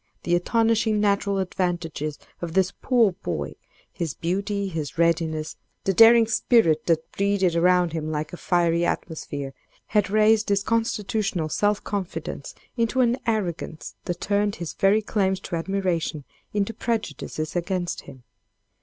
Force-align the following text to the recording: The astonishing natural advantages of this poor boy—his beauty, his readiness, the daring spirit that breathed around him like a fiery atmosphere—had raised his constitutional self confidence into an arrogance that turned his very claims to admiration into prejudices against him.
The 0.23 0.33
astonishing 0.35 0.99
natural 0.99 1.37
advantages 1.37 2.17
of 2.41 2.53
this 2.55 2.71
poor 2.81 3.11
boy—his 3.11 4.15
beauty, 4.15 4.67
his 4.67 4.97
readiness, 4.97 5.57
the 5.83 5.93
daring 5.93 6.25
spirit 6.25 6.87
that 6.87 7.11
breathed 7.11 7.53
around 7.55 7.93
him 7.93 8.09
like 8.09 8.33
a 8.33 8.37
fiery 8.37 8.83
atmosphere—had 8.83 10.09
raised 10.09 10.49
his 10.49 10.63
constitutional 10.63 11.49
self 11.49 11.83
confidence 11.83 12.55
into 12.75 13.01
an 13.01 13.17
arrogance 13.27 13.93
that 14.05 14.21
turned 14.21 14.55
his 14.55 14.73
very 14.73 15.03
claims 15.03 15.39
to 15.41 15.55
admiration 15.55 16.23
into 16.51 16.73
prejudices 16.73 17.55
against 17.55 18.01
him. 18.01 18.23